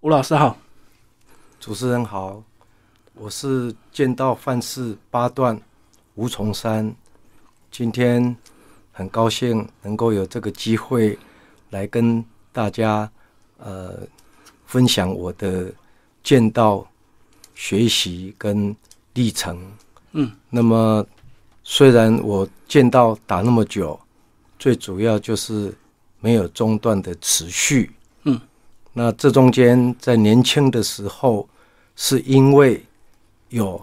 [0.00, 0.56] 吴老师好，
[1.58, 2.40] 主持人好，
[3.14, 5.60] 我是剑道范式八段
[6.14, 6.94] 吴崇山，
[7.68, 8.36] 今天
[8.92, 11.18] 很高兴能够有这个机会
[11.70, 13.10] 来跟大家
[13.56, 13.98] 呃
[14.66, 15.68] 分享我的
[16.22, 16.88] 剑道
[17.56, 18.74] 学习跟
[19.14, 19.60] 历程。
[20.12, 21.04] 嗯，那么
[21.64, 23.98] 虽然我剑道打那么久，
[24.60, 25.76] 最主要就是
[26.20, 27.90] 没有中断的持续。
[28.98, 31.48] 嗯，那这中间在年轻的时候，
[31.94, 32.84] 是因为
[33.50, 33.80] 有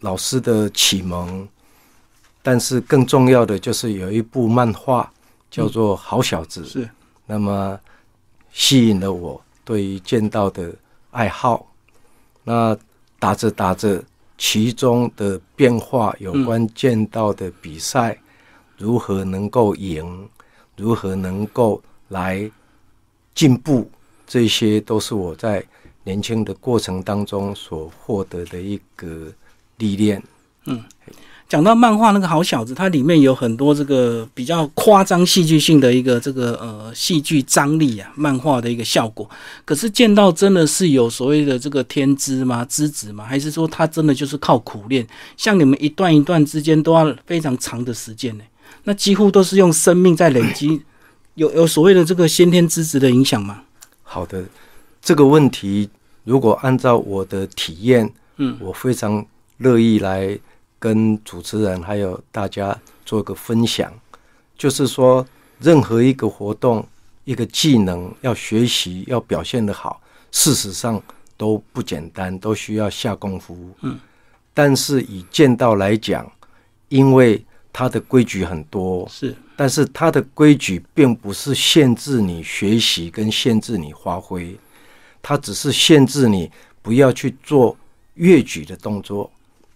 [0.00, 1.46] 老师的启蒙，
[2.42, 5.12] 但是更重要的就是有一部漫画
[5.50, 6.88] 叫做《好小子》，是
[7.26, 7.78] 那么
[8.50, 10.74] 吸引了我对于剑道的
[11.10, 11.66] 爱好。
[12.42, 12.76] 那
[13.18, 14.02] 打着打着，
[14.38, 18.16] 其中的变化有关剑道的比赛，
[18.78, 20.28] 如何能够赢，
[20.76, 22.50] 如何能够来
[23.36, 23.88] 进步，
[24.26, 25.64] 这些都是我在
[26.02, 29.32] 年轻的过程当中所获得的一个
[29.78, 30.20] 历练。
[30.64, 30.82] 嗯
[31.48, 39.30] 讲到漫画那个好小子，它里面有很多这个比较夸张戏剧性的一个这个呃戏剧张力啊，漫画的一个效果。
[39.64, 42.64] 可是见到真的是有所谓的这个天资吗？
[42.64, 43.24] 资质吗？
[43.24, 45.06] 还是说它真的就是靠苦练？
[45.36, 48.42] 像你们一段一段之间都要非常长的时间呢？
[48.82, 50.82] 那几乎都是用生命在累积，
[51.36, 53.62] 有有所谓的这个先天资质的影响吗？
[54.02, 54.44] 好的，
[55.02, 55.88] 这个问题
[56.24, 59.24] 如果按照我的体验，嗯，我非常
[59.58, 60.38] 乐意来
[60.78, 63.92] 跟主持人还有大家做个分享。
[64.56, 65.26] 就是说，
[65.60, 66.86] 任何一个活动、
[67.24, 70.00] 一个技能要学习、要表现得好，
[70.32, 71.00] 事实上
[71.36, 73.70] 都不简单，都需要下功夫。
[73.82, 73.98] 嗯，
[74.54, 76.26] 但是以剑道来讲，
[76.88, 84.54] 因为它的规矩很多，是但是它的规矩并不是限制你学习跟限制你发挥，
[85.22, 86.50] 它只是限制你
[86.82, 87.76] 不要去做
[88.14, 89.30] 越举的动作。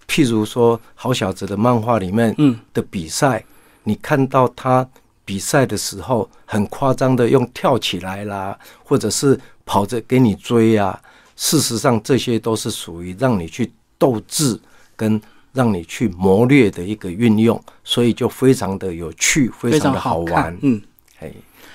[0.07, 3.45] 譬如说，好小子的漫画里面嗯的比赛，
[3.85, 4.87] 你看到他
[5.25, 11.01] 比赛的时候很夸张的用跳起来啦，或者是跑着给你追啊，
[11.37, 14.61] 事实上这些都是属于让你去斗志
[14.97, 15.21] 跟
[15.53, 20.59] 让你去谋略的一个运用，所以就非常的有趣，非非常的好看玩。。
[20.63, 20.81] 嗯，
[21.21, 21.33] 哎，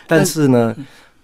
[0.07, 0.75] 但是呢，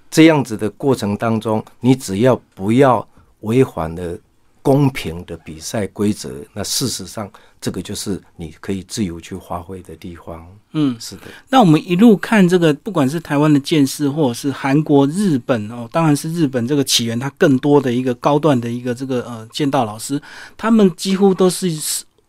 [0.09, 3.07] 这样子的过程当中，你只要不要
[3.41, 4.17] 违反了
[4.61, 7.27] 公平的比赛规则，那事实上
[7.59, 10.45] 这个就是你可以自由去发挥的地方。
[10.73, 20.21] 嗯，是的，那我们一路看这个，不管是台湾的剑士，或者是韩国、日本哦，当然是日本这个起源，它更多的一个高段的一个这个呃剑道老师，
[20.55, 21.67] 他们几乎都是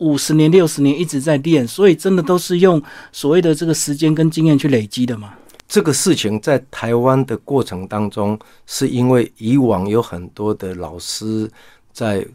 [0.03, 2.83] 五十年、六十年一直在练，所以真的都是用
[3.13, 5.35] 所谓的这个时间跟经验去累积的嘛。
[5.69, 11.49] 这个事情在台湾的过程当中，是因为以往有很多的老师
[11.93, 12.27] 在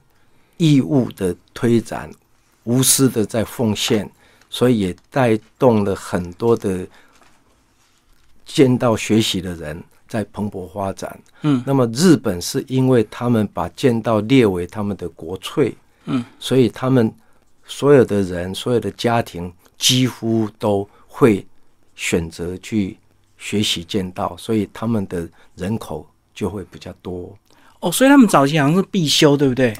[0.56, 2.09] 义务的推展，
[2.63, 4.09] 无私的在奉献，
[4.50, 6.88] 所以也带动了很多的
[8.45, 11.19] 见到学习的人在蓬勃发展。
[11.44, 15.75] 嗯那么日本是因为他们把剑道列为他们的国粹，
[16.06, 17.13] 嗯，所以他们
[17.67, 21.45] 所有的人、所有的家庭几乎都会
[21.95, 22.97] 选择去
[23.38, 27.38] 学习剑道，所以他们的人口就会比较多。
[27.81, 29.75] 哦，所以他们早期好像是必修，对不对？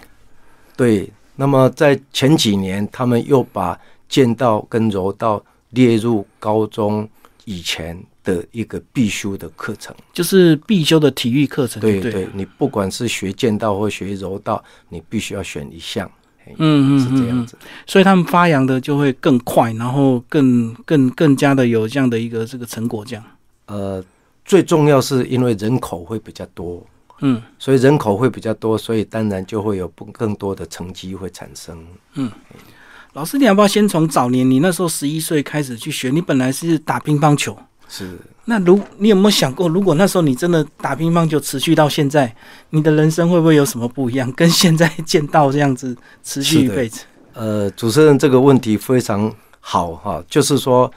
[0.76, 7.10] 对，那么在前几年，他们又把剑道跟柔道列入高中
[7.46, 9.96] 以前的一个必修的课程。
[10.14, 16.14] 就是必修的体育课程，对对对，你不管是学剑道或学柔道，你必须要选一项，嘿
[16.58, 17.58] 嗯嗯是这样嗯嗯，子。
[17.86, 23.24] 所以他们发扬的就会更快，然后更更更加的有这样的一个这个成果，这样。
[23.66, 24.04] 呃，
[24.46, 26.86] 最重要是因为人口会比较多，
[27.22, 27.42] 嗯。
[27.60, 31.78] 所以人口会比较多，所以当然就会有不更多的成绩会产生。
[32.16, 32.32] 嗯
[33.14, 36.12] 老师，你要不要先从早年你那时候十一岁开始去学？
[36.12, 38.18] 你本来是打乒乓球，是。
[38.50, 42.34] 那如你有没有想过，如果那时候你真的打乒乓球持续到现在，
[42.70, 44.32] 你的人生会不会有什么不一样？
[44.32, 47.04] 跟现在见到这样子持续一辈子？
[47.34, 49.30] 呃，主持人这个问题非常
[49.60, 50.90] 好哈，就是说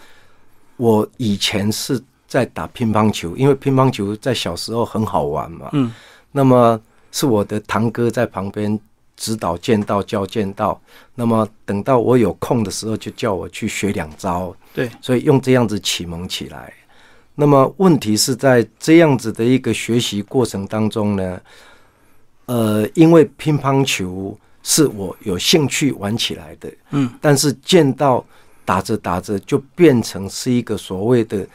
[0.76, 5.92] 我以前是在打乒乓球，因为乒乓球在小时候很好玩嘛，嗯，
[6.30, 6.80] 那么
[7.10, 8.78] 是我的堂哥在旁边
[9.16, 10.80] 指导剑道、教剑道，
[11.16, 16.72] 那么等到我有空的时候，就叫我去学两招，对，所以用这样子启蒙起来。
[17.40, 21.40] 那么问题是在这样子的一个学习过程当中呢，
[22.44, 28.22] 呃，因为乒乓球是我有兴趣玩起来的，嗯，但是见到
[28.62, 31.48] 打着打着就变成是一个所谓的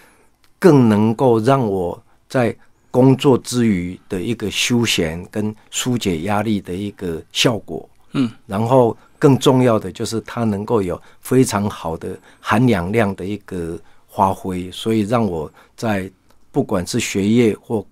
[0.57, 2.55] 更能够让我在
[2.89, 7.87] 工作之余的一个休闲跟疏解压力的一个效果。
[8.13, 13.77] 嗯，然后更重要的就是它能够有非常好的含氧量的一个
[14.15, 16.09] 发挥，所以让我在
[16.51, 17.85] 不管是学业或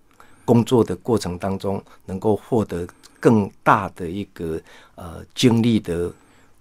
[0.45, 2.87] 工作的过程当中，能够获得
[3.19, 4.59] 更大的一个
[4.95, 6.09] 呃精力的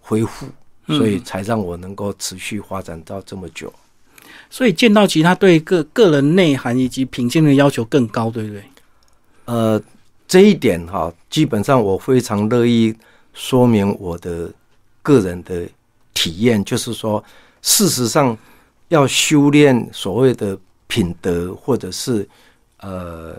[0.01, 0.47] 恢复，
[0.89, 3.73] 所以才让我能够持续发展到这么久。
[4.51, 8.65] 所以剑道其实它对个个人内涵以及品性的要求更高，对不对？
[9.45, 9.81] 呃，
[10.29, 12.95] 这一点哈，基本上我非常乐意
[13.33, 14.53] 说明我的
[15.03, 15.67] 个人的
[16.15, 17.23] 体验，就是说，
[17.63, 18.37] 事实上
[18.93, 20.57] 要修炼所谓的
[20.87, 22.29] 品德，或者是
[22.81, 23.35] 呃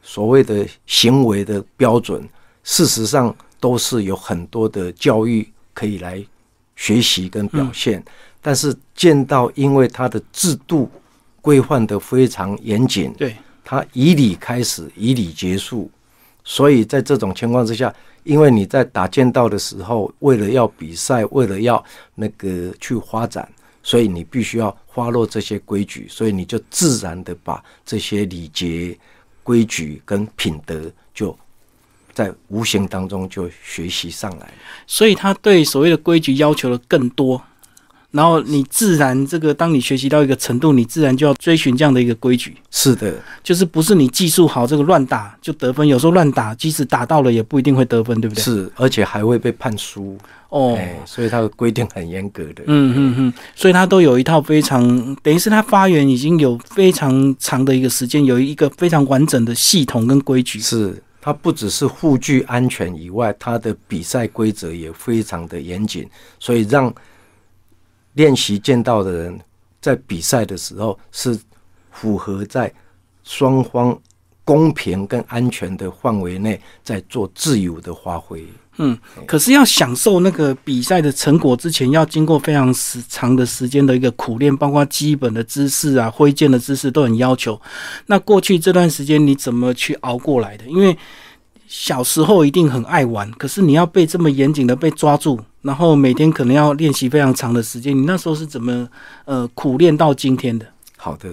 [0.00, 2.22] 所谓的行为的标准，
[2.62, 6.24] 事实上都是有很多的教育可以来
[6.76, 8.00] 学习跟表现。
[8.40, 10.88] 但是剑道因为它的制度
[11.40, 13.34] 规范的非常严谨，对，
[13.64, 15.90] 它以礼开始，以礼结束，
[16.44, 21.84] 所以在这种情况之下，因为你在打剑道的时候，为了要比赛，为了要
[22.14, 23.48] 那个去发展，
[23.82, 28.96] 所以你必须要花落这些规矩，所以你就自然的把这些礼节、
[29.42, 31.36] 规矩跟品德，就
[32.12, 34.52] 在无形当中就学习上来。
[34.86, 37.42] 所以他对所谓的规矩要求的更多。
[38.12, 42.54] 然后你自然这个，当你学习到一个程度，你自然就要追寻这样的一个规矩。
[42.70, 48.44] 是的，就是不是你技术好，这个乱打就得分，有时候乱打，即使打到了也不一定会得分，对不对？
[48.44, 50.18] 是，而且还会被判输。
[50.50, 52.62] 哦，哎，所以它的规定很严格的。
[52.66, 54.84] 嗯嗯嗯，所以它都有一套非常，
[55.22, 60.60] 等于是它发源已经有非常长的一个时间，有一个非常完整的系统跟规矩。
[60.60, 66.06] 是，它不只是护具安全以外，它的比赛规则也非常的严谨，
[66.38, 66.94] 所以让。
[68.14, 69.40] 练习剑道的人
[69.80, 71.38] 在比赛的时候是
[71.90, 72.72] 符合在
[73.24, 73.98] 双方
[74.44, 78.44] 公平跟安全的范围内，在做自由的发挥。
[78.78, 87.60] 嗯，可是要享受那个比赛的成果之前，要经过非常时长的时间的一个苦练，包括基本的姿势啊、挥剑的姿势都很要求。
[88.06, 90.64] 那过去这段时间你怎么去熬过来的？
[90.64, 90.96] 因为
[91.72, 95.40] 小时候一定很爱玩，可是你要被这么严谨的被抓住。
[95.62, 98.86] 然后每天可能要练习非常长的时间，你那时候是怎么
[99.24, 100.66] 呃苦练到今天的？
[100.98, 101.30] 好的，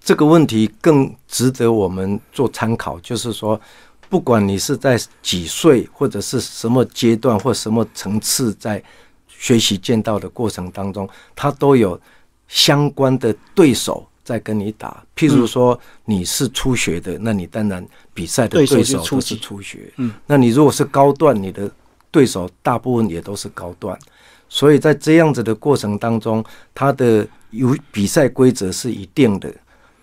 [0.00, 3.00] 这个问题更值得我们做参考。
[3.00, 3.60] 就是说，
[4.08, 8.80] 不管你是在几岁或者是什么阶段或什么层次，在
[9.26, 12.00] 学习剑道的过程当中，他都有
[12.46, 15.02] 相关的对手在跟你打。
[15.16, 17.82] 譬如说你是初学的，那你当然
[18.12, 19.90] 比赛的对手都是初学。
[19.96, 21.70] 嗯，那你如果是高段，你的
[22.10, 23.98] 对手大部分也都是高段，
[24.46, 26.44] 所以在这样子的过程当中，
[26.74, 29.50] 他的有比赛规则是一定的。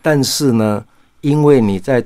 [0.01, 0.83] 但是呢，
[1.21, 2.03] 因为你在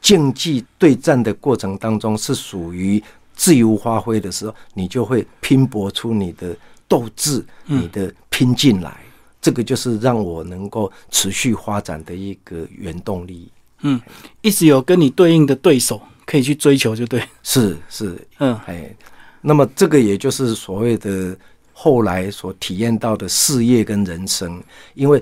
[0.00, 3.00] 竞技对战的过程当中是属于
[3.36, 6.56] 自由发挥的时候，你就会拼搏出你的
[6.88, 8.96] 斗志，你的拼劲来。
[9.42, 13.50] 这个就是让我能够持续发展的一个原动力。
[13.82, 14.00] 嗯，
[14.40, 17.22] 一直有跟你对应的对手可以去追求，就对。
[17.42, 18.96] 是是，嗯，哎。
[19.44, 21.36] 那么，这个也就是所谓的
[21.72, 24.62] 后来所体验到的事业跟人生，
[24.94, 25.20] 因为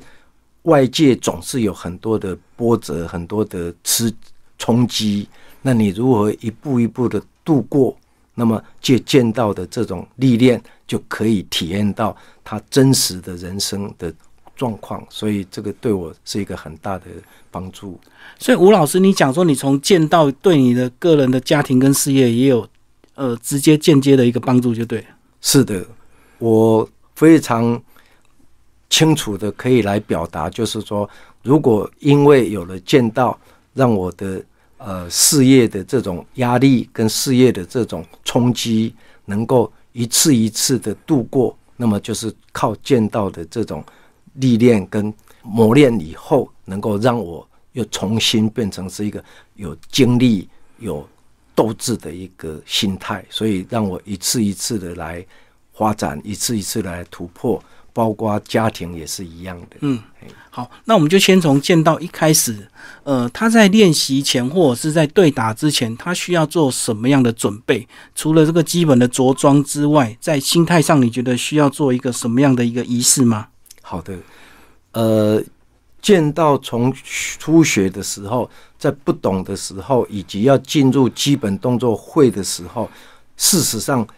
[0.64, 4.12] 外界总是有很多的波折，很多的吃
[4.58, 5.26] 冲击。
[5.62, 7.96] 那你如何一步一步的度过？
[8.34, 14.12] 那么借见到的这种历练，就可以体验到他真实的人生的
[14.56, 15.06] 状况。
[15.08, 17.04] 所以，这个对我是一个很大的
[17.50, 17.98] 帮助。
[18.38, 22.66] 所以，吴老师，你讲说你从见到对你的个人的家庭跟事业也有。
[23.16, 25.04] 呃，直接间接的一个帮助就对。
[25.42, 25.84] 是的，
[26.38, 27.78] 我非常
[28.88, 31.06] 清楚的可以来表达，就是说，
[31.42, 33.38] 如果因为有了剑道，
[33.74, 34.42] 让我的
[34.78, 38.94] 呃事业的这种压力跟事业的这种冲击
[39.26, 43.84] 能够一次一次的度过，那么就是靠剑道的这种
[44.34, 49.22] 历练跟磨练以后，能够让我又重新变成是一个
[49.54, 51.06] 有精力有。
[51.52, 55.26] 斗志的一个心态，所以让我一次一次的来
[55.74, 59.76] 发展，一次一次来突破，包括家庭也是一样的。
[59.80, 59.98] 嗯，
[60.50, 62.68] 好，那我们就先从剑道一开始，
[63.02, 67.86] 呃，他在练习前或者是在对打之前，他需要做什么样的准备？
[68.14, 73.48] 除了这个基本的着装之外，在心态上，你觉得需要做一个什么样的一个仪式吗？
[73.82, 74.18] 好的，
[74.92, 75.42] 呃。
[76.02, 82.90] 见到从初学的时候，在不懂的时候，以及要进入基本动作会的时候，
[83.36, 84.08] 事实上，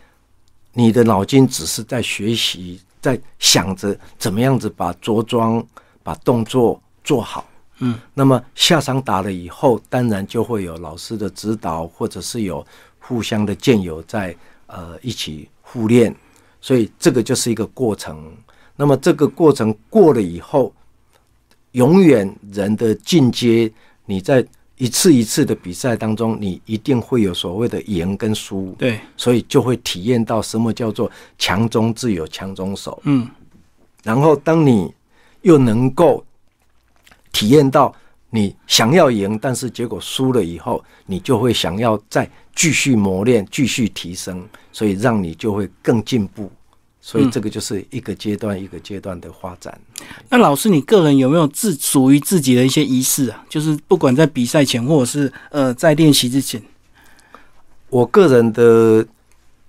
[0.75, 5.63] 你的脑筋只是在学习，在想着怎么样子把着装、
[6.03, 7.47] 把动作做好。
[7.81, 12.65] 嗯，那么下场打了以后，当然就会有老师的指导，或者是有
[13.01, 14.35] 互相的健友在
[14.69, 16.15] 呃一起互练，
[16.61, 18.33] 所以这个就是一个过程。
[18.77, 20.73] 那么这个过程过了以后，
[21.73, 23.71] 永远人的进阶，
[24.07, 24.47] 你在
[24.83, 31.09] 一次一次的比赛当中，你一定会有所谓的赢跟输，对，所以就会体验到什么叫做
[31.39, 33.01] 强中自有强中手。
[33.05, 33.29] 嗯，
[34.03, 34.93] 然后当你
[35.43, 36.27] 又能够
[37.31, 37.95] 体验到
[38.29, 46.51] 你想要赢，但是结果输了以后，你就会想要再继续磨练、继续提升，所以让你就会更进步。
[47.05, 49.77] 所以这个就是一个阶段一个阶段的发展。
[50.29, 53.45] 那老师，你个人有没有自属于自己的一些仪式啊？
[53.49, 56.63] 就是不管在比赛前，或者是呃在练习之前，
[57.91, 59.05] 我个人的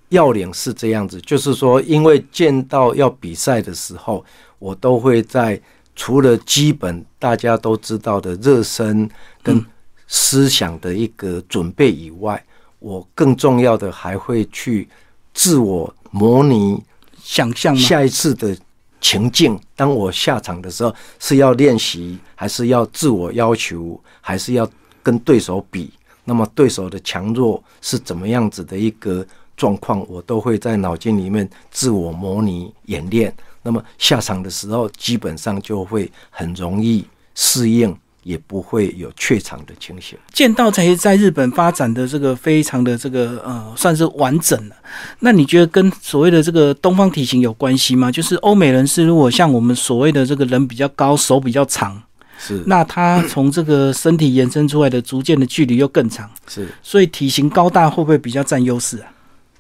[0.09, 4.23] 要领是这样子，就是说，因为见到要比赛的时候，
[4.59, 5.59] 我都会在
[5.95, 9.09] 除了基本大家都知道的热身
[9.41, 9.65] 跟
[10.07, 12.45] 思想的一个准备以外，
[12.77, 14.87] 我更重要的还会去
[15.33, 16.79] 自我模拟
[17.23, 17.75] 想象？
[17.75, 18.55] 下一次的
[18.99, 19.59] 情境。
[19.75, 24.69] 当我下场的时候，是要练习，还是要自我要求，还是要
[25.01, 25.91] 跟对手比？
[26.25, 29.25] 那么对手的强弱是怎么样子的一个
[29.57, 33.33] 状况，我都会在脑筋里面自我模拟演练。
[33.61, 40.17] 那么下场的时候，基本上就会很容易适应，也不会有怯场的情形。
[40.31, 44.75] 剑道才在日本发展的这个非常的这个呃，算是完整了。
[45.19, 48.11] 那你觉得跟所谓的这个东方体型有关系吗？
[48.11, 52.01] 就是欧美人士如果像我们所谓的这个人比较高，手比较长，
[52.39, 56.67] 是那他从这个身体延伸出来的逐渐的距离又更长，是。
[56.81, 59.13] 所以体型高大会不会比较占优势啊？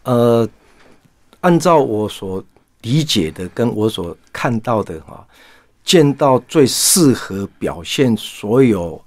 [0.03, 0.49] 呃，
[1.41, 2.43] 按照我所
[2.81, 5.25] 理解的，跟我所看到的哈，
[5.83, 9.03] 剑道最适合表现所有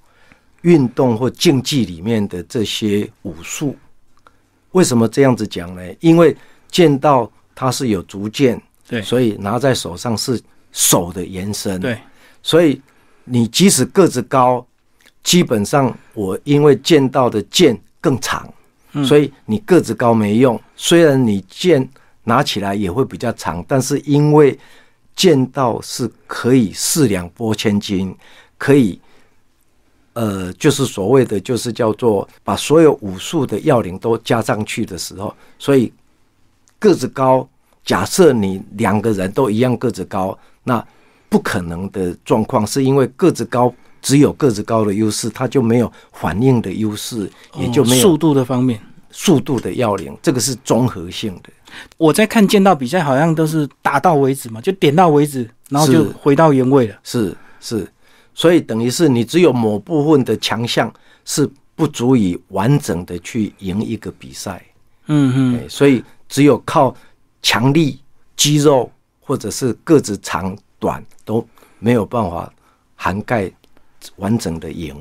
[0.63, 3.77] 运动或竞技里面的这些武术。
[4.73, 5.83] 为什么这样子讲呢？
[6.01, 6.37] 因为
[6.71, 10.39] 剑道它是有竹剑，对所以拿在手上是
[10.73, 11.99] 手的延伸，对，
[12.43, 12.81] 所以
[13.25, 14.67] 你即使个子高，
[15.23, 18.53] 基本上我因为剑道的剑更长，
[19.03, 20.61] 所以你个子高没用。
[20.77, 21.89] 虽然你剑
[22.25, 24.59] 拿起来也会比较长，但是因为
[25.17, 28.15] 剑道是可以四两拨千斤，
[28.59, 29.01] 可以
[30.13, 35.93] 呃，就是所谓的就是叫做把所有武术的要领都加上去的时候，所以
[36.79, 37.49] 个子高，
[37.85, 40.87] 假设你两个人都一样个子高，那
[41.29, 48.81] 不可能的状况，是因为个子高只有个子高的优势，他就没有反应的优势，也就没有速度的方面。
[49.19, 51.49] 速度的要领，这个是综合性的。
[51.97, 56.99] 我在看剑道比赛，好像都是打到为止嘛，就点到为止，然后就回到原位了。
[57.03, 57.91] 是是，
[58.35, 60.93] 所以等于是你只有某部分的强项
[61.25, 64.63] 是不足以完整的去赢一个比赛，
[65.07, 66.95] 嗯嗯，哎，所以只有靠
[67.41, 67.99] 强力
[68.37, 71.47] 肌肉或者是个子长短都
[71.79, 72.53] 没有办法
[72.95, 73.51] 涵盖
[74.17, 74.95] 完整的赢。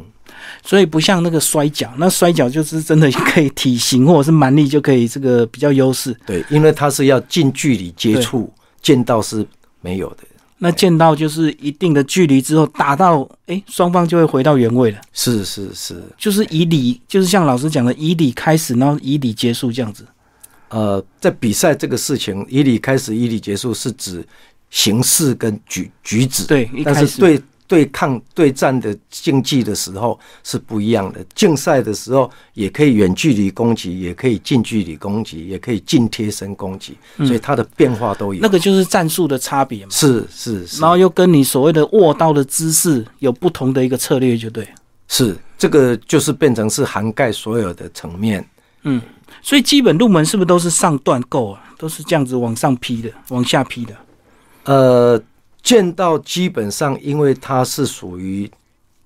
[0.63, 6.15] 所以不像那个摔跤，那摔跤就是真的可以体型或者是蛮力就可以这个比较优势。
[6.25, 8.51] 对，因为它是要近距离接触，
[8.81, 9.45] 剑道是
[9.81, 10.19] 没有的。
[10.57, 15.01] 那剑道就是一定的距离之后打到，哎，双方就会回到原位了。
[15.11, 20.05] 是是是，就是以理，就是像老师讲的，以理开始，然后以理结束这样子。
[20.69, 24.25] 呃，在比赛这个事情，以理开始，以理结束，是指
[24.69, 26.45] 形式跟举举止。
[26.45, 31.25] 对，一开始但是对对抗对战的竞技的时候是不一样的。
[31.33, 38.39] 竞赛的时候也可以远距离攻击，也可以近距离攻击，也可以近贴身攻击，所以它的变化都有。
[38.39, 39.91] 嗯那个就是战术的差别嘛。
[39.91, 44.67] 是是是，然后又跟你所谓的握刀的姿势有不同的一个策略，就对。
[45.07, 48.47] 是这个就是变成是涵盖所有的层面。
[48.83, 49.01] 嗯，
[49.41, 51.61] 所以基本入门是不是都是上段够啊？
[51.77, 53.93] 都是这样子往上劈的，往下劈的。
[54.63, 55.21] 呃，
[55.65, 58.49] 剑道基本上因为它是属于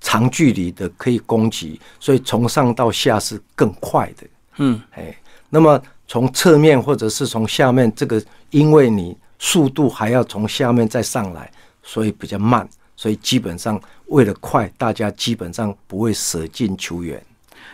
[0.01, 4.27] 长距离的，可以攻击，所以从上到下是更快的。
[4.57, 5.17] 嗯，哎，
[5.49, 11.49] 那么从侧面或者是从下面，这个因为你速度还要从下面再上来，
[11.81, 17.23] 所以比较慢，所以基本上为了快，大家基本上不会舍近求远。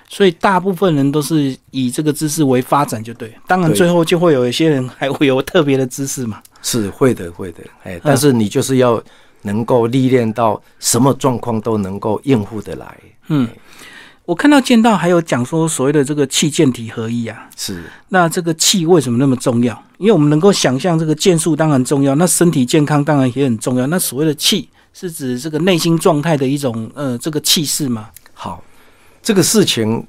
[0.07, 3.33] 所以大部分人都是以这个姿势为发展，就对。
[3.47, 6.39] 当然最后就会有一些人还会有特别的姿势嘛。
[6.65, 8.99] 是会的，会的，哎，但是你就是要
[9.43, 12.97] 能够历练到什么状况都能够应付得来。
[13.27, 13.47] 嗯，
[14.25, 19.79] 我看到剑道还有讲说所谓的这个气剑体合一啊，是那这个气为什么那么重要？
[19.99, 23.85] 因为我们能够想象这个剑术当然重要，那身体健康当然也很重要。
[23.85, 28.09] 那所谓的气是指这个内心状态的一种呃这个气势吗？
[28.33, 28.63] 好，
[29.21, 30.03] 这个事情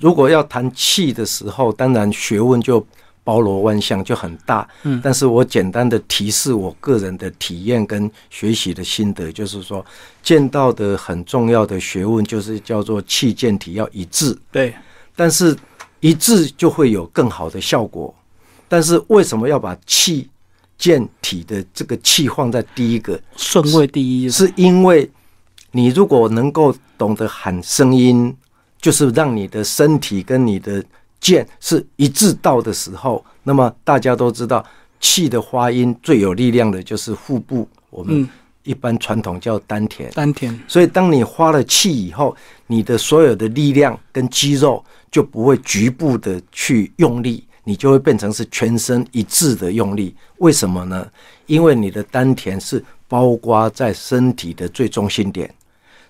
[0.00, 2.84] 如果要谈气的时候，当然学问就
[3.28, 4.66] 包罗万象，就很大。
[4.84, 9.84] 嗯但是我简单的提示我个人的体验跟学习的心得，就是说，
[10.22, 14.34] 见到的很重要的学问就是叫做气剑体要一致。
[14.50, 14.74] 对，
[15.14, 15.54] 但是
[16.00, 18.14] 一致就会有更好的效果。
[18.66, 20.30] 但是为什么要把气
[20.78, 23.20] 剑体的这个气放在第一个？
[23.36, 25.10] 顺位第一，是因为
[25.72, 28.34] 你如果能够懂得喊声音，
[28.80, 30.82] 就是让你的身体跟你的
[31.20, 34.64] 剑是一致到的时候，那么大家都知道，
[35.00, 38.28] 气的发音最有力量的就是腹部，我们嗯，
[38.62, 40.10] 一般传统叫丹田。
[40.12, 50.14] 丹田，所以，当你花了气以后，你的所有的力量跟肌肉就不会局部的去用力，你就会变成是全身一致的用力。
[50.38, 51.06] 为什么呢？
[51.46, 55.52] 因为你的丹田是包括在身体的最中心点，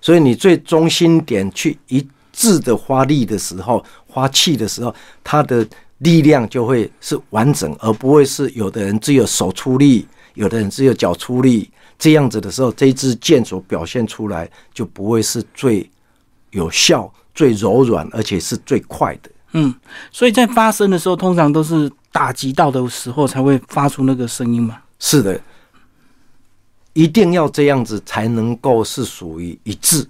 [0.00, 3.84] 所以你最中心点去一致的发力的时候，
[4.18, 5.64] 发气的时候，它的
[5.98, 11.70] 力量就会是完整，而不会是有的人只有手出力，有的人只有脚出力。
[11.96, 15.88] 这样子的时候，这支箭所表现出来就不会是最
[16.50, 19.30] 有效、最柔软，而且是最快的。
[19.52, 19.72] 嗯，
[20.10, 24.78] 所以在发声的时候，通常都是打击到的时候才会发出那个声音嘛。
[24.98, 25.40] 是的，
[26.92, 30.04] 一定要这样子才能够是属于一致，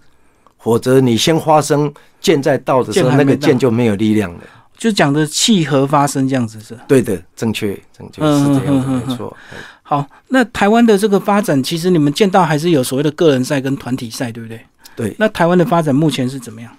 [0.58, 4.40] 否则你先发生，箭在到的时候，那个箭就没有力量了。
[4.76, 6.78] 就讲的契合发生这样子是。
[6.86, 9.36] 对的，正确，正确嗯是这样子，没错。
[9.82, 14.60] 好，那台湾的这个发展，其实你们见到还是有所谓的个人赛跟团体赛，对不对？
[14.94, 16.70] 对，那台湾的发展目前是怎么样？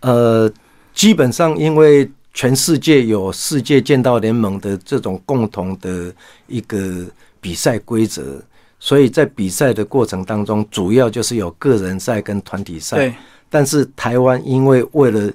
[0.00, 0.50] 呃，
[0.94, 6.12] 基本上因为全世界有世界剑道联盟的这种共同的
[6.46, 7.06] 一个
[7.40, 8.42] 比赛规则，
[8.80, 12.96] 所以在比赛的过程当中，主要就是有个人赛跟团体赛。
[12.96, 13.14] 对，
[13.50, 15.32] 但是台湾因为为了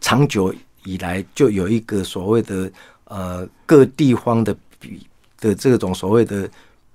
[0.00, 2.70] 长久以来就有一个所谓的
[3.04, 5.06] 呃各地方的比
[5.40, 6.48] 的这种所谓的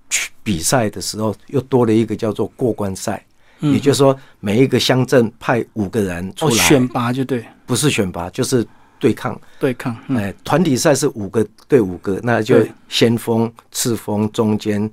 [0.09, 3.25] 区比赛的时候，又多了一个叫做过关赛，
[3.59, 3.73] 嗯。
[3.73, 8.65] 也就是说每一个乡镇派五个人出哦，来，选拔就对，不是选拔就是
[8.99, 9.39] 对抗。
[9.59, 14.89] 对抗，嗯，哎，团体赛是五个对五个，那就先锋、次锋、中间，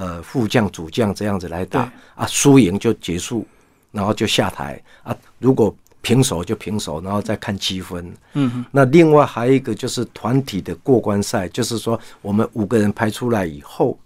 [0.00, 3.46] 呃，副将、主将这样子来打啊，输赢就结束，
[3.92, 5.14] 然后就下台啊。
[5.38, 8.10] 如果平手就平手，然后再看积分。
[8.32, 13.98] 嗯哼，那另外还有一个就是团体的过关赛，就是说我们五个人排出来以后，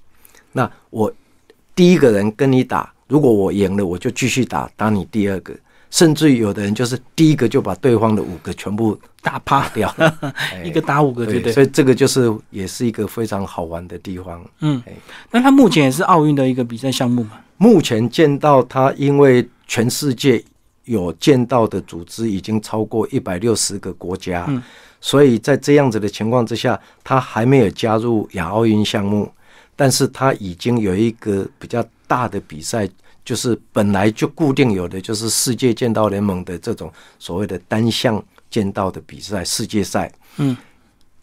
[0.50, 1.12] 那我
[1.76, 5.54] 第一个人跟你打，如果我赢了，我就继续打，打你第二个。
[5.94, 9.94] 甚至于有的人就是第一个就把对方的五个全部打趴打掉，
[10.50, 11.52] 哎一个打五个，对对，不对？
[11.52, 14.44] 所以这个就是也是一个非常好玩的地方。
[14.58, 14.92] 嗯哎，
[15.30, 17.38] 那他目前也是奥运的一个比赛项目嘛？
[17.58, 20.42] 目前见到他，因为全世界
[20.82, 24.60] 有见到的组织已经超过一百六十个国家，嗯
[25.00, 29.30] 所以在这样子的情况之下，他还没有加入亚奥运项目，
[29.76, 32.88] 但是他已经有一个比较大的比赛，
[33.24, 40.12] 就是本来就固定有的，就是世界剑道联盟的这种所谓的单项剑道的比赛世界赛。
[40.36, 40.56] 嗯，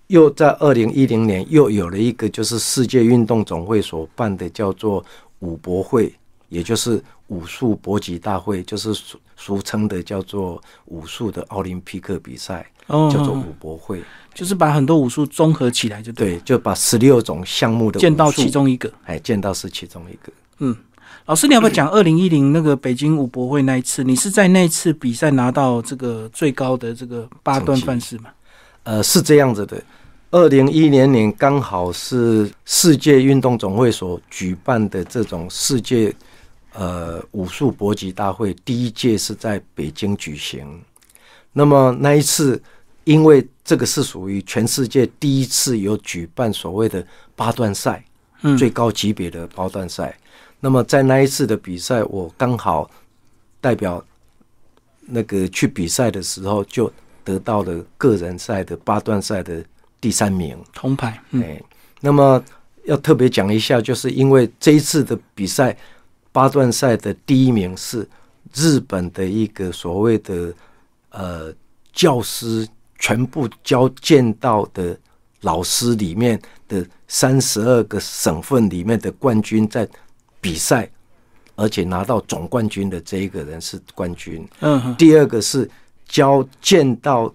[0.07, 5.05] 又在二零一零年又有了一个，就是世界运动总会所办的叫做
[5.39, 6.13] 武博会，
[6.49, 14.01] 也就是武术搏击大会，就是俗俗称的叫做武术的奥林匹克比赛，哦，叫做武博会。
[14.33, 16.37] 就是把很多武术综合起来，就对。
[16.37, 18.91] 对，就把十六种项目的剑道其，中一个。
[19.03, 20.31] 哎，剑道是其中一个。
[20.59, 20.75] 嗯，
[21.25, 24.03] 老师，你要不要讲二零一零那个北京武博会那一次？
[24.03, 28.29] 你是在那一次比赛拿到这个最高的这个八段范式吗？
[28.83, 29.81] 呃，是这样子的。
[30.31, 36.13] 二零一零年刚好是世界运动总会所举办的这种世界
[36.73, 40.65] 呃武术搏击大会，第一届是在北京举行。
[41.53, 42.61] 那么那一次，
[43.03, 48.03] 因为这个是属于全世界第一次有举办所谓的八段赛，
[48.41, 50.17] 嗯，最高级别的八段赛。
[50.61, 52.89] 那么在那一次的比赛，我刚好
[53.59, 54.01] 代表
[55.01, 56.89] 那个去比赛的时候，就
[57.23, 59.61] 得到了个人赛的八段赛的
[59.99, 60.55] 第三名。
[60.71, 61.19] 铜牌。
[61.31, 61.61] 嗯，哎，
[61.99, 62.41] 那么
[62.85, 65.75] 要特别讲一下，就是因为这一次的比赛
[66.31, 68.07] 八段赛的第一名是
[68.53, 70.53] 日本的一个所谓的
[71.09, 71.53] 呃
[71.91, 72.67] 教师，
[72.99, 74.95] 全部教剑道的
[75.41, 79.87] 老师里面的三十二个省份里面的冠军在
[80.41, 80.89] 比赛，
[81.55, 84.45] 而且拿到总冠军的这一个人是冠军。
[84.59, 85.69] 嗯哼，第二个是
[86.07, 87.33] 教见到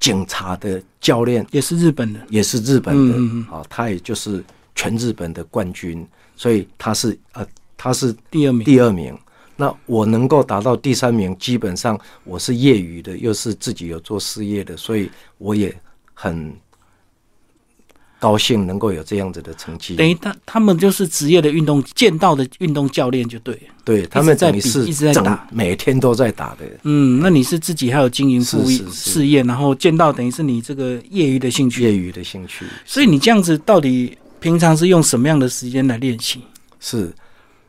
[0.00, 2.20] 警察的教练，也是日本的。
[2.28, 4.42] 也是日本的嗯嗯啊，他也就是
[4.74, 9.16] 全日本的冠军，所以他是呃，他是第二名，第二名。
[9.58, 15.74] 那我能够达到第三名，基本上我是业余的，又是自己有做事业的，所以我也
[16.12, 16.54] 很
[18.18, 19.96] 高兴能够有这样子的成绩。
[19.96, 23.60] 等于他他们就是职业的运动剑道的运动教练就对了。
[23.84, 26.64] 对他们在等于是一直在打每天都在打的。
[26.82, 31.82] 嗯，那你是自己还有经营副业事业，然后剑道等于是你这个业余的兴趣。
[31.82, 36.40] 业余的兴趣所以你这样子到底平常是用什么样的时间来练习？
[36.80, 37.12] 是，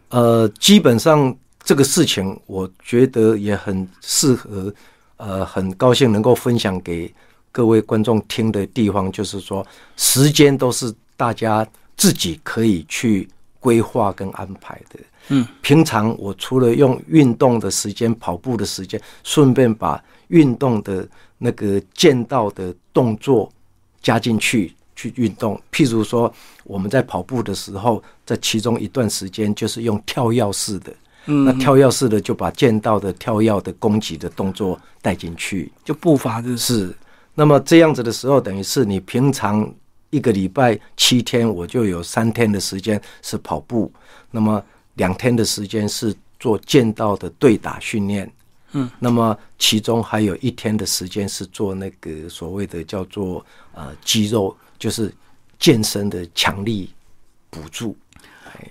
[0.10, 4.73] 呃，基本上这个事情，我觉得也很适合，
[5.17, 7.13] 呃，很高兴能够分享给
[7.57, 9.65] 各位观众听的地方，就是说，
[9.95, 13.27] 时间都是大家自己可以去
[13.59, 14.99] 规划跟安排的。
[15.29, 23.51] 嗯，平常我除了用运动的时间、跑步的时间，顺便把运动的那个剑道的动作
[24.03, 25.59] 加进去去运动。
[25.71, 26.31] 譬如说，
[26.63, 30.93] 我们在跑步的时候，在其中一段时间就是用跳跃式的，
[31.25, 35.71] 嗯那跳跃式的就把剑道的跳跃的攻击的动作带进去。
[35.83, 36.95] 就步伐就是是，
[37.39, 39.71] 那么这样子的时候，等于是你平常
[40.10, 43.91] 一个礼拜七天，我就有三天的时间是跑步，
[44.32, 44.63] 那么
[44.95, 48.28] 两天的时间是做剑道的对打训练，
[48.71, 53.45] 嗯，那么其中还有一天的时间是做那个所谓的叫做
[53.76, 55.13] 呃肌肉，就是
[55.60, 56.89] 健身的强力
[57.52, 57.95] 补助。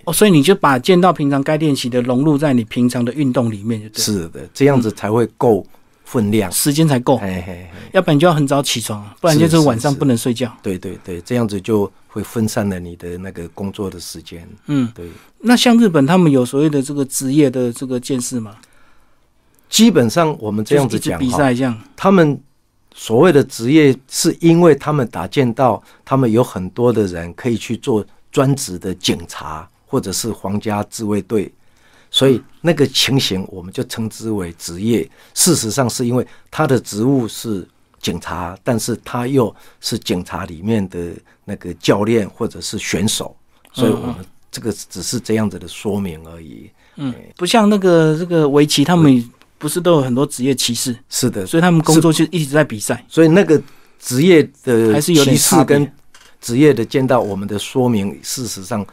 [0.07, 5.65] 哦，所以你就把剑道平常该练习的融入在你平常的运动里面，就对了，是的，这样子才会够
[6.07, 6.51] 分量。
[6.51, 7.71] 时间才够，嘿嘿嘿。
[7.93, 10.51] 要不然你就要很早起床啊，不然就是是晚上不能睡觉。
[10.63, 14.49] 对对对，这样子就会分散了你的那个工作的时间。
[14.67, 15.07] 嗯，对，
[15.41, 18.57] 那像日本他们有所谓的这个职业的这个见识吗？
[19.69, 22.41] 基本上我们这样子讲比赛这样，他们
[22.95, 31.53] 所谓的职业，是因为他们打剑道，他们有很多的人可以去做专职的警察或者是皇家自卫队，
[32.11, 35.09] 所以那个情形我们就称之为职业。
[35.35, 37.67] 事实上是因为他的职务是
[38.01, 41.11] 警察，但是他又是警察里面的
[41.45, 43.37] 那个教练或者是选手，
[43.73, 44.17] 所以我们
[44.51, 46.71] 这个只是这样子的说明而已。
[46.97, 53.05] 嗯，不像那个这个围棋，他们不是都有很多职业歧视，是的，所以他们工作就一直在比赛。
[53.09, 53.61] 所以那个
[53.99, 55.91] 职业的还是有点歧视跟
[56.41, 58.87] 职业的见到我们的说明，事实上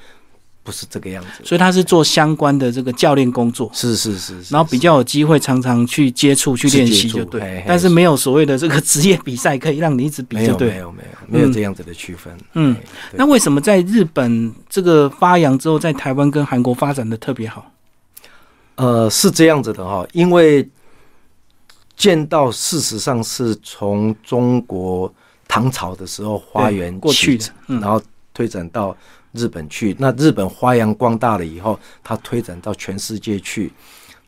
[0.64, 1.44] 不是这个样子。
[1.44, 7.66] 所以他是做相关的这个教练工作，是是是是，然后比较有机会常常去接触、去练习，就对嘿嘿。
[7.68, 10.78] 但是没有所谓的这个职业比赛可以让你一直比，没有没。
[10.78, 12.36] 有没有没有这样子的区分。
[12.54, 12.76] 嗯
[13.14, 17.72] 那为什么在日本这个发扬之后，在台湾跟韩国发展的特别好？
[18.76, 20.68] 呃是这样子的哈，因为
[21.96, 25.14] 剑道事实上是从中国
[25.48, 28.02] 唐朝的时候花园过去的嗯然后
[28.34, 28.96] 推展到
[29.34, 29.96] 日本去。
[30.00, 33.72] 那日本发扬光大了以后，它推展到全世界去。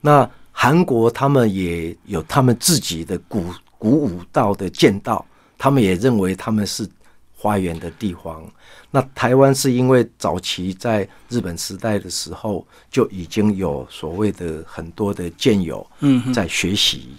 [0.02, 3.46] 那韩国他们也有他们自己的古
[3.78, 5.26] 古武道的剑道，
[5.58, 6.88] 他们也认为他们是
[7.36, 8.44] 花园的地方。
[8.92, 17.10] 那台湾是因为早期在日本时代的时候就已经有所谓的很多的剑友嗯，在学习，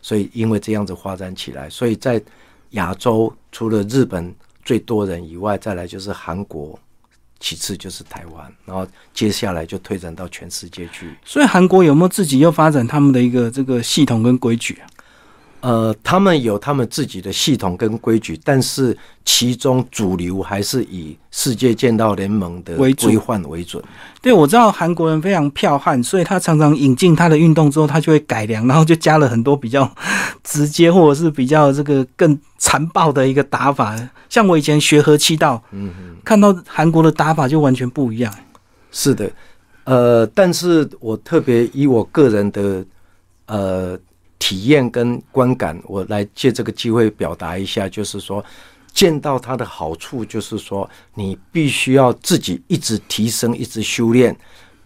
[0.00, 2.22] 所以因为这样子发展起来，所以在
[2.70, 6.78] 亚洲除了日本最多人以外，再来就是韩国，
[7.38, 11.14] 其次就是台湾，然后接下来就推展到全世界去。
[11.24, 14.86] 所以韩国有没有自己又发展他们的一个这个系统跟规矩啊？
[15.60, 23.82] 呃，他们有他们自己的系统跟规矩，但是其中主流还是以世界剑道联盟的规范为准。
[24.22, 29.90] 对，我知道韩国人非常剽悍，所以他常常引进他的运动之后，他就会改良，然后就加了很多比较
[30.44, 33.96] 直接或者是比较这个更残暴的一个打法。
[34.28, 38.32] 像我以前学和气道，嗯嗯，看到韩国的打法就完全不一样。
[38.92, 39.30] 是的，
[39.84, 42.84] 呃，但是我特别以我个人的
[43.46, 43.98] 呃
[44.38, 48.44] 体验跟观感，我来借这个机会表达一下，就是说，
[48.92, 54.36] 见到它的好处，就是说，你必须要自己一直提升，一直修炼。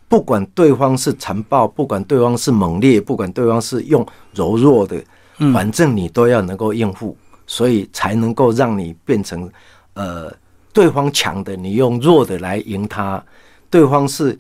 [0.08, 5.00] 不管对方是残暴，不管对方是猛烈，不管对方是用柔弱的，
[5.38, 9.48] 嗯反正你都要能够应付，所以才能够让你变成
[9.94, 10.32] 呃
[10.72, 13.22] 对方强的，你用弱的来赢他；
[13.70, 14.36] 对方是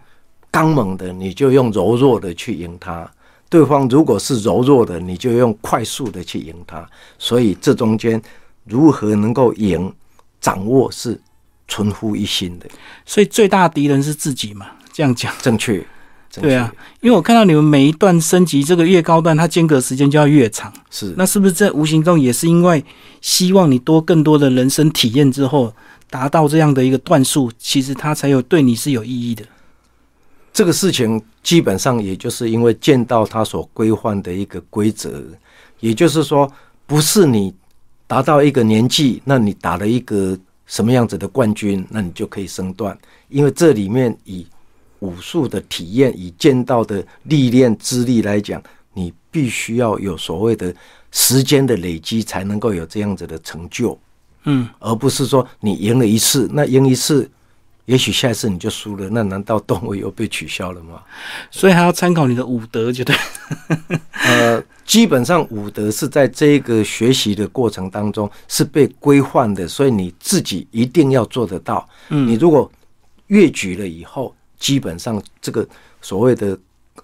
[0.50, 3.08] 刚猛的，你就用柔弱的去赢他；
[3.50, 6.88] 对方如果是柔弱的，你就用快速的去赢他。
[7.18, 8.22] 所以这中间
[8.64, 9.92] 如何能够赢，
[10.40, 11.20] 掌握是
[11.68, 12.66] 存乎一心的，
[13.04, 15.34] 所以最大的敌人是自己嘛，这样讲。
[15.42, 15.84] 正确。
[16.30, 20.72] 正确对啊，因为我看到你们每一段升级，这个越高段，它间隔时间就要越长。
[20.88, 22.84] 是那是不是在无形中也是因为
[23.20, 25.74] 希望你多更多的人生体验之后，
[26.08, 29.44] 达到这样的一个段数，其实它才有对你是有意义的。
[30.52, 35.22] 这个事情基本上也就是因为剑道它所规范的一个规则，
[35.78, 36.50] 也就是说，
[36.86, 37.54] 不是你
[38.06, 40.36] 达到一个年纪，那你打了一个
[40.66, 42.96] 什么样子的冠军，那你就可以升段，
[43.28, 44.46] 因为这里面以
[44.98, 50.74] 武术的体验，以剑道的历练资历来讲，你必须要有所谓的
[51.12, 53.98] 时间的累积，才能够有这样子的成就。
[54.44, 57.30] 嗯，而不是说你赢了一次，那赢一次，
[57.90, 61.02] 也许下一次你就输了，那难道段位又被取消了吗？
[61.50, 63.16] 所以还要参考你的武德，就对。
[64.22, 71.88] 呃，基本上武德是在这个学习的过程当中是被规范的，所以你自己一定要做得到。
[72.10, 72.70] 嗯你如果
[73.26, 75.66] 越举了以后，基本上这个
[76.00, 76.56] 所谓的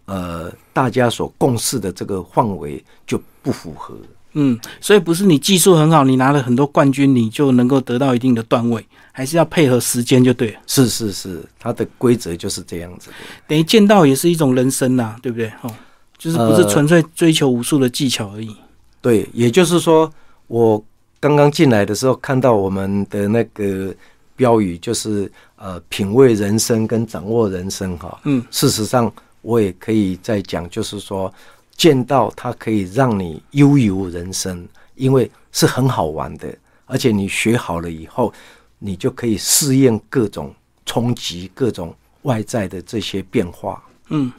[0.04, 3.98] 呃大家所共识的这个范围就不符合。
[4.38, 10.60] 嗯，所以不是你技术很好，你拿了很多冠军，你就能够得到一定的段位，还是要配合时间就对了。
[10.66, 13.08] 是是是，它的规则就是这样子。
[13.48, 15.50] 等于剑道也是一种人生呐、对不对？
[15.62, 15.74] 哦，
[16.18, 18.54] 就是不是呃纯粹追求武术的技巧而已。
[19.00, 20.12] 对，也就是说，
[20.48, 20.84] 我
[21.18, 23.94] 刚刚进来的时候看到我们的那个
[24.36, 28.20] 标语，就是呃，品味人生跟掌握人生哈。
[28.24, 31.32] 嗯，事实上，我也可以再讲，就是说，
[31.76, 36.48] 剑道它可以让你悠游人生，因为是很好玩的，
[36.86, 38.32] 而且你学好了以后，
[38.78, 43.82] 你就可以适应各种冲击、各种外在的这些变化。
[44.08, 44.32] 嗯，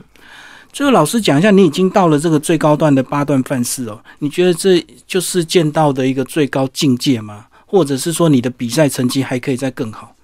[0.72, 7.46] 最后老师讲一下，你已经到了这个最高段的八段范式哦，你觉得这就是剑道的一个最高境界吗？
[7.66, 10.16] 或者是说你的比赛成绩还可以再更好？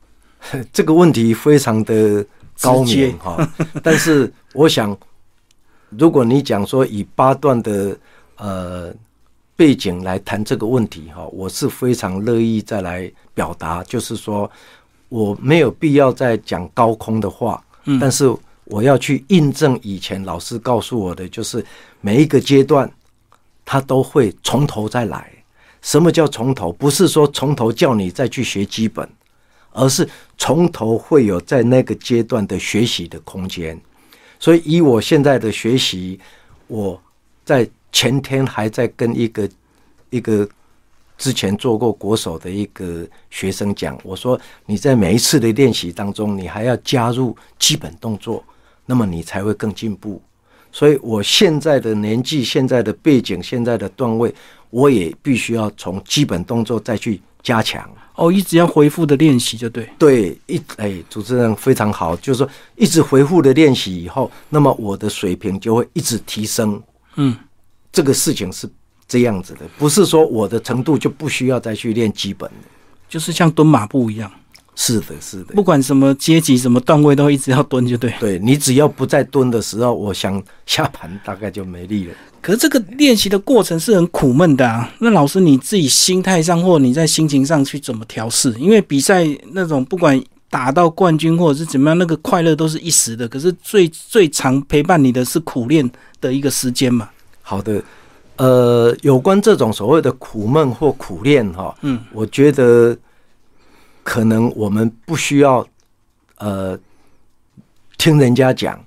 [0.72, 2.24] 这个问题非常的
[2.62, 3.46] 高明哈，
[3.82, 4.96] 但是我想，
[5.98, 7.98] 如果你讲说以八段的
[8.36, 8.94] 呃
[9.56, 14.50] 背景来谈这个问题哈，我是非常乐意再来表达，就是说
[15.08, 18.32] 我没有必要再讲高空的话，嗯但是
[18.64, 21.64] 我要去印证以前老师告诉我的，就是
[22.00, 22.90] 每一个阶段
[23.64, 25.30] 他都会从头再来。
[25.82, 26.70] 什么叫从头？
[26.72, 29.08] 不是说从头叫你再去学基本，
[29.72, 33.80] 而是从头会有在那个阶段的学习的空间。
[34.40, 36.18] 所以以我现在的学习，
[36.66, 37.00] 我
[37.44, 39.48] 在前天还在跟一个
[40.08, 40.48] 一个
[41.18, 48.42] 之前做过国手的一个学生讲，我说你在每一次的练习当中，你还要加入基本动作，
[48.86, 50.20] 那么你才会更进步。
[50.72, 54.32] 所以我现在的年纪、现在的背景、现在的段位，
[54.70, 57.88] 我也必须要从基本动作再去加强。
[58.16, 59.88] 哦，一直要回复的练习就对。
[59.98, 66.82] 对，一哎，主持人非常好，就是说一直回复的练习以后，那么我的水平就会一直提升。
[67.16, 67.34] 嗯，
[67.90, 68.68] 这个事情是
[69.08, 72.68] 这样子的，不是说我的程度就不需要再去练基本的。
[73.08, 74.30] 就是像蹲马步一样，
[74.74, 78.12] 是的，是的，不管什么阶级、什么段位，都一直要蹲就对。
[78.20, 82.14] 对你只要不在蹲的时候，我想下盘大概就没力了。
[82.42, 84.90] 可是这个练习的过程是很苦闷的啊。
[84.98, 88.52] 那老师你自己心态上或你在心情上去怎么调试？
[88.58, 93.28] 因为比赛那种不管打到冠军或者是怎么样，那个快乐都是一时的。
[93.28, 95.88] 可是最最长陪伴你的是苦练
[96.20, 97.08] 的一个时间嘛。
[97.42, 97.82] 好的，
[98.36, 102.96] 呃，有关这种所谓的苦闷或苦练哈，嗯，我觉得
[104.02, 105.66] 可能我们不需要
[106.38, 106.78] 呃
[107.98, 108.82] 听人家讲，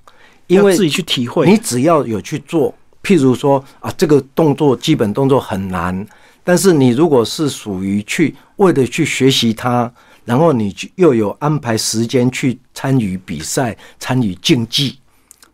[0.48, 1.46] 因为自己去体会。
[1.46, 6.04] 你只要有去做，譬如说啊，这个动作基本动作很难，
[6.42, 9.92] 但是你如果是属于去为了去学习它，
[10.24, 14.98] 然后你去又有安排时间去参与比赛、参与竞技，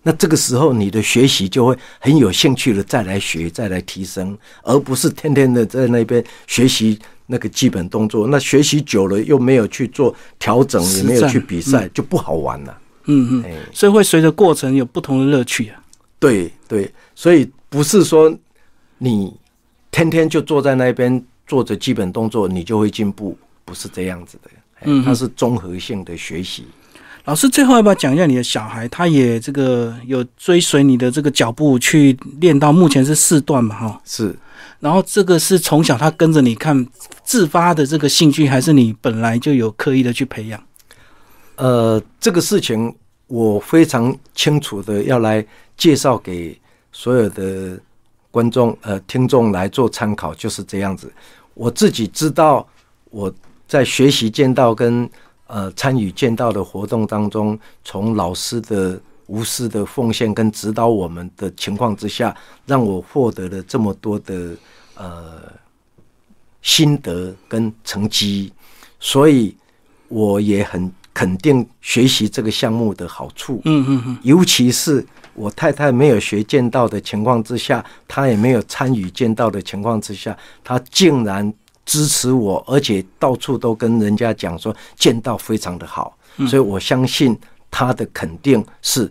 [0.04, 8.28] 那这个时候你的学习就会很有兴趣的再来学、再来提升，而不是天天的在那边学习那个基本动作。
[8.28, 12.78] 那学习久了又没有去做调整，也没有去比赛，就不好玩了。
[13.06, 15.79] 嗯嗯，哎，所以会随着过程有不同的乐趣啊。
[16.20, 18.33] 对对，所以不是说
[18.98, 19.35] 你
[19.90, 24.50] 天天就坐在那边做着基本动作，你就会进步，不是这样子的。
[24.74, 26.64] 哎嗯哼它是综合性的学习。
[27.24, 28.88] 老师最后要不要讲一下你的小孩？
[28.88, 34.00] 他也这个有追随你的这个脚步去练到目前是四段嘛，哈。
[34.04, 34.35] 是
[34.78, 36.87] 然后这个是从小他跟着你看
[37.22, 40.62] 自发的这个兴趣，还是你本来就有刻意的去培养？
[41.56, 42.94] 呃，这个事情
[43.30, 45.44] 我非常清楚的要来
[45.76, 47.80] 介绍给所有的
[48.28, 51.10] 观众呃听众来做参考，就是这样子。
[51.54, 52.66] 我自己知道
[53.10, 53.32] 我
[53.68, 55.08] 在学习剑道跟
[55.46, 64.56] 呃参与剑道的活动当中，从老师的无私的奉献跟指导我们的情况之下，让我获得了这么多的
[64.96, 65.40] 呃
[66.62, 68.52] 心得跟成绩，
[68.98, 69.56] 所以
[70.08, 73.60] 我也很肯定学习这个项目的好处。
[73.64, 81.52] 嗯嗯嗯，尤其是我太太没有学剑道的情况之下，她也没有参与剑道的情况之下，她竟然
[81.84, 86.16] 支持我，而且到处都跟人家讲说剑道非常的好，
[86.48, 87.36] 所以我相信
[87.70, 89.10] 她的肯定是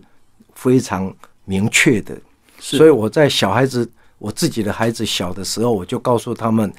[0.54, 2.16] 非常明确的。
[2.58, 6.72] 所以我在小孩子，我自己的孩子小的时候，我就告诉他们，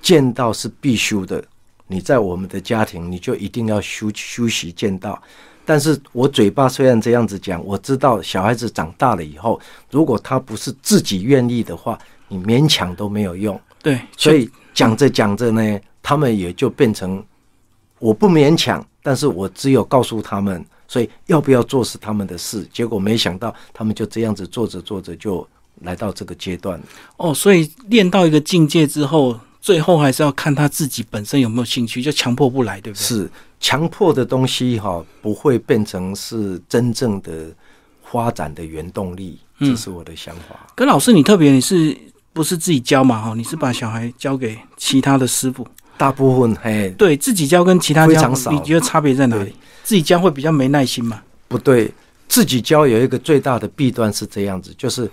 [0.00, 1.44] 剑道是必修的。
[1.88, 5.20] 你在我们的家庭，你就一定要修修习见道。
[5.64, 11.98] 但是我嘴巴虽然这样子讲，我知道小孩子长大了以后，如果他不是自己愿意的话，
[12.28, 13.60] 你勉强都没有用。
[13.82, 17.22] 对，所以讲着讲着呢，他们也就变成
[17.98, 22.66] 我不勉强，但是我只有告诉他们，所以要不要做是他们的事。
[22.72, 25.46] 结果没想到他们就这样子做着做着就
[25.82, 26.80] 来到这个阶段。
[27.18, 33.02] 哦，所以练到一个境界之后，最后还是要看他自己本身有没有兴趣，就强迫不来，对不对？
[33.02, 37.30] 是强迫的东西哈，不会变成是真正的
[38.02, 40.66] 发展的原动力，嗯这是我的想法。
[40.74, 41.94] 跟老师你特别，你是
[42.32, 43.20] 不是自己教嘛？
[43.20, 49.54] 哈，你是把小孩交给其他的师傅，大部分嘿对自己教跟其他教，非常少你觉得差别在哪里？
[49.84, 51.20] 自己教会比较没耐心嘛？
[51.46, 51.92] 不对，
[52.26, 55.10] 自己教有一个最大的弊端是这样子，就是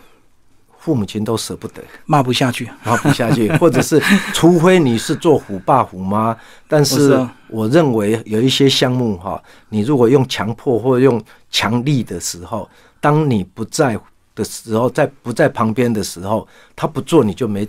[0.85, 1.83] 父母亲都舍不得。
[2.05, 3.99] 骂不下去，骂不下去， 或者是
[4.35, 11.19] 除非你是做虎爸虎妈，但是道我认为有一些项目哈，你如果用强迫或用
[11.49, 12.69] 强力的时候，
[13.01, 13.99] 当你不在
[14.35, 17.67] 的时候，在不在旁边的时候，他不做你就没没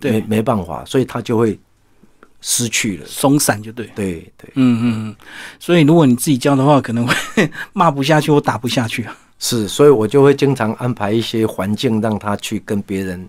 [0.00, 1.56] 对，没办法，所以他就会
[2.40, 3.06] 失去了。
[3.06, 3.86] 松散就对。
[3.94, 5.16] 对对，嗯嗯嗯，
[5.60, 7.14] 所以如果你自己教的话，可能会
[7.72, 9.16] 骂不下去我打不下去啊。
[9.38, 13.28] 是，所以我就会经常安排一些环境让他去跟别人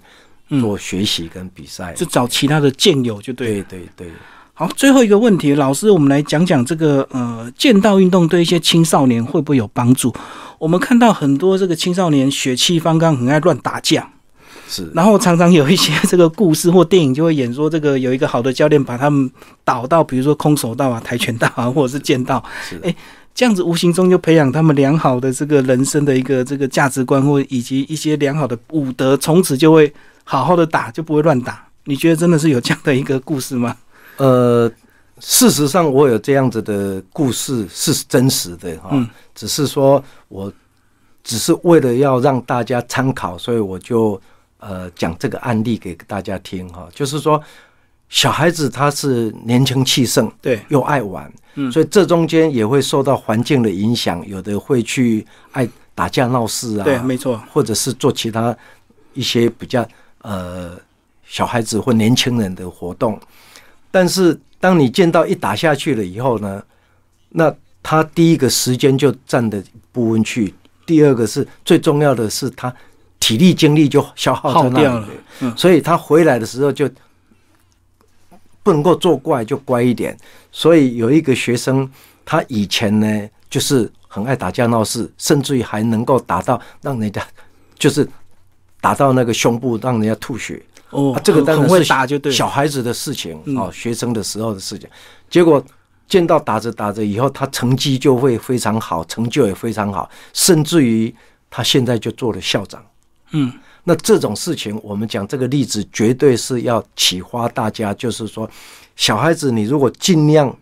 [0.62, 1.94] 做学习跟比赛。
[1.94, 3.62] 就找其他的健友就对。
[3.62, 4.12] 对对对，
[4.54, 10.14] 好，最后一个问题，老师，我们来讲讲这个呃剑道运动对一些青少年会不会有帮助？
[10.58, 14.10] 我们看到很多这个青少年血气方刚，很爱乱打架，
[14.68, 19.30] 是然后常常有一些这个故事或电影就会演说，这个有一个好的教练把他们
[19.64, 22.96] 导到，比如说空手道啊、跆拳道啊，或者是剑道，是哎
[23.38, 31.64] 这样子无形中就培养他们良好的这个人生的一个这个价值观，或以及一些良好的武德，从此就会好好的打，就不会乱打。
[31.84, 33.78] 你觉得真的是有这样的一个故事吗？
[34.16, 34.68] 呃，
[35.20, 40.52] 事实上，我有这样子的故事是真实的哈，嗯只是说我
[41.24, 44.20] 只是为了要让大家参考，所以我就
[44.58, 46.90] 呃讲这个案例给大家听哈。
[46.92, 47.40] 就是说，
[48.10, 51.72] 小孩子他是年轻气盛，对，又爱玩，嗯。
[51.72, 58.56] 所以这中间也会受到环境的影响，有的会去爱打架闹事啊，对，没错，或者是做其他
[59.14, 59.86] 一些比较
[60.22, 60.72] 呃
[61.26, 63.20] 小孩子或年轻人的活动。
[63.92, 66.64] 但是当你见到一打下去了以后呢，
[67.30, 70.54] 那他第一个时间就占的不温去，
[70.86, 72.74] 第二个是最重要的是他
[73.20, 74.86] 体力精力就消耗在那里。
[74.86, 75.08] 耗掉了
[75.40, 75.58] 嗯。
[75.58, 76.88] 所以他回来的时候就
[78.68, 80.18] 不能够作怪，就乖一点。
[80.52, 81.90] 所以有一个学生，
[82.26, 87.26] 他以前呢就是很爱打架闹事，甚至于还能够打到让人家
[87.80, 88.06] 就是
[88.82, 90.62] 打到那个胸部，让人家吐血。
[90.90, 94.90] 哦，啊，这个当然是打就对，小孩子的事情嗯哦，学生的时候的事情。
[95.30, 95.64] 结果
[96.10, 101.16] 见到打着打着以后，他成绩就会非常好，成就也非常好，甚至于
[101.50, 102.86] 他现在就做了校长。
[103.32, 103.50] 嗯，
[103.90, 108.50] 那这种事情，我们讲这个例子，绝对是要启发大家，就是说，
[108.98, 110.54] 小孩子你如果尽量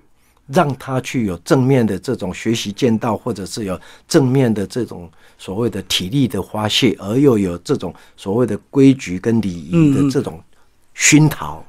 [0.45, 5.09] 让他去有正面的这种学习剑道，或者是有正面的这种
[5.39, 10.39] 所谓的体力的发泄，而又有这种所谓的规矩跟礼仪的这种
[10.93, 11.65] 熏陶，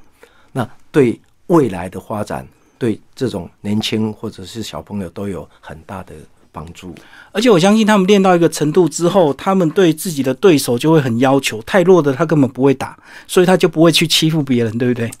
[0.51, 6.13] 那对未来的发展，对这种年轻或者是小朋友都有很大的
[6.57, 6.95] 帮助。
[7.31, 15.11] 而且我相信他们练到一个程度之后，他们对自己的对手就会很要求，太弱的他根本不会打，所以他就不会去欺负别人，对不对？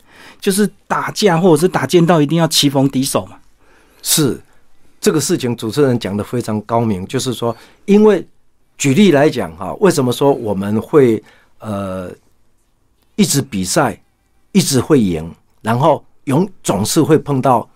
[0.41, 3.37] 就是打架或者是打剑道，一定要棋逢敌手嘛。
[4.01, 4.39] 是
[4.99, 8.25] 这个事情，主持人讲的非常高明，就是说，因为
[8.77, 11.21] 举例来讲哈，为什么说我们会
[11.59, 12.09] 呃
[13.15, 13.99] 一直比赛，
[14.53, 15.31] 一直会赢，
[15.61, 17.69] 然后永总是会碰到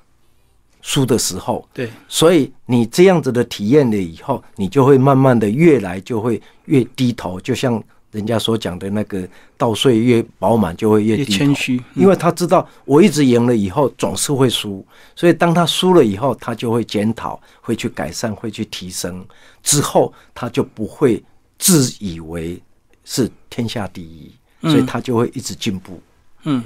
[0.82, 9.27] 输的时候，对，所以你这样子的体验了以后，你就会慢慢的越来就会越低头，就像人家所讲的那个
[9.57, 11.38] 稻穗越饱满就会越越低头。
[11.38, 19.25] 谦虚，因为他知道我一直赢了以后总是会输，所以当他输了以后，他就会检讨，会去改善，会去提升，
[19.63, 21.23] 之后他就不会
[21.57, 22.61] 自以为
[23.05, 24.32] 是天下第一，
[24.63, 26.01] 所以他就会一直进步。
[26.43, 26.63] 嗯，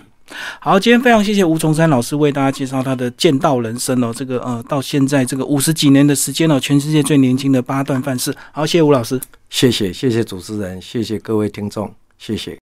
[0.59, 8.35] 好，今天非常谢谢吴崇山老师为大家介绍他的剑道人生哦，这个呃到现在这个五十几年的时间哦，全世界最年轻的八段范式。
[8.51, 9.19] 好，谢谢吴老师，
[9.49, 12.53] 谢谢谢谢主持人，谢谢各位听众，谢谢。